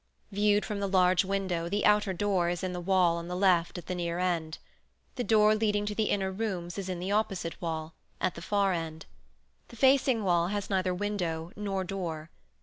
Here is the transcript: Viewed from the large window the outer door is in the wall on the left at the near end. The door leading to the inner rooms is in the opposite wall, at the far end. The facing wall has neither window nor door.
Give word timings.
Viewed 0.31 0.65
from 0.65 0.79
the 0.79 0.87
large 0.89 1.23
window 1.23 1.69
the 1.69 1.85
outer 1.85 2.11
door 2.11 2.49
is 2.49 2.63
in 2.63 2.73
the 2.73 2.81
wall 2.81 3.17
on 3.17 3.27
the 3.27 3.35
left 3.35 3.77
at 3.77 3.85
the 3.85 3.93
near 3.93 4.17
end. 4.17 4.57
The 5.13 5.23
door 5.23 5.53
leading 5.53 5.85
to 5.85 5.93
the 5.93 6.05
inner 6.09 6.31
rooms 6.31 6.79
is 6.79 6.89
in 6.89 6.97
the 6.97 7.11
opposite 7.11 7.61
wall, 7.61 7.93
at 8.19 8.33
the 8.33 8.41
far 8.41 8.73
end. 8.73 9.05
The 9.67 9.75
facing 9.75 10.23
wall 10.23 10.47
has 10.47 10.71
neither 10.71 10.91
window 10.95 11.51
nor 11.55 11.83
door. 11.83 12.31